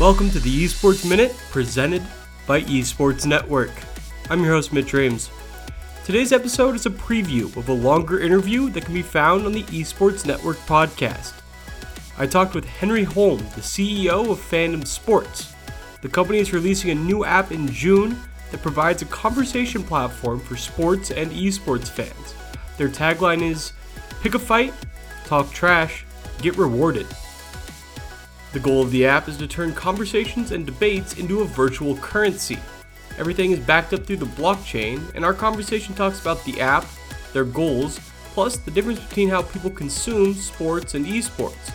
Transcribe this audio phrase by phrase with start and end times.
[0.00, 2.02] Welcome to the Esports Minute presented
[2.46, 3.70] by Esports Network.
[4.30, 5.28] I'm your host, Mitch Rames.
[6.06, 9.64] Today's episode is a preview of a longer interview that can be found on the
[9.64, 11.34] Esports Network podcast.
[12.16, 15.52] I talked with Henry Holm, the CEO of Fandom Sports.
[16.00, 18.18] The company is releasing a new app in June
[18.52, 22.34] that provides a conversation platform for sports and esports fans.
[22.78, 23.74] Their tagline is
[24.22, 24.72] Pick a fight,
[25.26, 26.06] talk trash,
[26.40, 27.06] get rewarded.
[28.52, 32.58] The goal of the app is to turn conversations and debates into a virtual currency.
[33.16, 36.84] Everything is backed up through the blockchain, and our conversation talks about the app,
[37.32, 38.00] their goals,
[38.32, 41.70] plus the difference between how people consume sports and esports.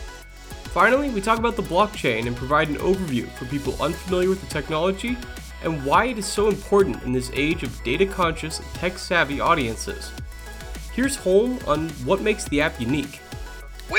[0.74, 4.46] Finally, we talk about the blockchain and provide an overview for people unfamiliar with the
[4.46, 5.16] technology
[5.64, 10.12] and why it is so important in this age of data conscious tech savvy audiences.
[10.92, 13.20] Here's Holm on what makes the app unique.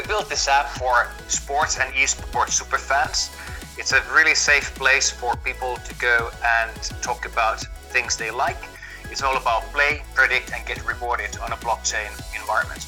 [0.07, 3.35] We built this app for sports and esports superfans.
[3.77, 7.59] It's a really safe place for people to go and talk about
[7.91, 8.55] things they like.
[9.11, 12.07] It's all about play, predict, and get rewarded on a blockchain
[12.39, 12.85] environment.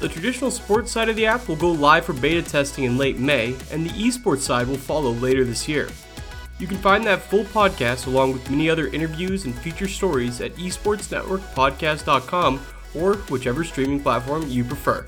[0.00, 3.20] The traditional sports side of the app will go live for beta testing in late
[3.20, 5.88] May, and the esports side will follow later this year.
[6.58, 10.56] You can find that full podcast along with many other interviews and feature stories at
[10.56, 15.06] esportsnetworkpodcast.com or whichever streaming platform you prefer.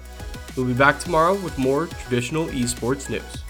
[0.57, 3.46] We'll be back tomorrow with more traditional esports news.